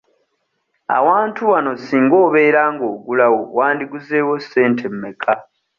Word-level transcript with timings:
Awantu 0.97 1.41
wano 1.51 1.71
singa 1.85 2.15
obeera 2.25 2.61
nga 2.73 2.85
ogulawo 2.93 3.41
wandiguzeewo 3.57 4.33
ssente 4.43 4.85
mmeka? 4.93 5.33